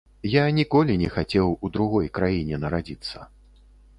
Я 0.35 0.45
ніколі 0.59 0.95
не 1.01 1.09
хацеў 1.17 1.53
у 1.69 1.71
другой 1.77 2.09
краіне 2.19 2.61
нарадзіцца. 2.65 3.17